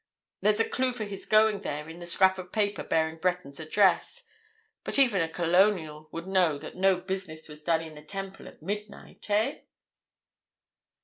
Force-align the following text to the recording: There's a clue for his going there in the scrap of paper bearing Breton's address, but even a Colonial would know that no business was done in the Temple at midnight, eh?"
There's 0.41 0.59
a 0.59 0.67
clue 0.67 0.93
for 0.93 1.03
his 1.03 1.27
going 1.27 1.59
there 1.61 1.87
in 1.87 1.99
the 1.99 2.07
scrap 2.07 2.39
of 2.39 2.51
paper 2.51 2.83
bearing 2.83 3.17
Breton's 3.19 3.59
address, 3.59 4.25
but 4.83 4.97
even 4.97 5.21
a 5.21 5.29
Colonial 5.29 6.09
would 6.11 6.25
know 6.25 6.57
that 6.57 6.75
no 6.75 6.95
business 6.99 7.47
was 7.47 7.61
done 7.63 7.81
in 7.83 7.93
the 7.93 8.01
Temple 8.01 8.47
at 8.47 8.63
midnight, 8.63 9.29
eh?" 9.29 9.59